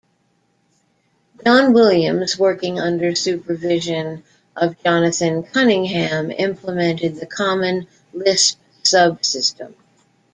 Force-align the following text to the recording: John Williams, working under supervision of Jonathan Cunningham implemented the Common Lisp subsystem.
John 1.45 1.73
Williams, 1.73 2.35
working 2.35 2.79
under 2.79 3.13
supervision 3.13 4.23
of 4.55 4.81
Jonathan 4.83 5.43
Cunningham 5.43 6.31
implemented 6.31 7.17
the 7.17 7.27
Common 7.27 7.85
Lisp 8.11 8.57
subsystem. 8.83 9.75